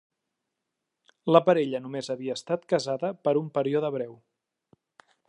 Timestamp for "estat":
2.41-2.65